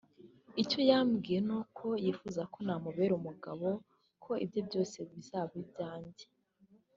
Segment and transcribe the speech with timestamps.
[0.61, 3.67] icyo yambwiye nuko yifuza ko namubera umugabo
[4.23, 6.25] ko ibye byose bizaba ibyanjye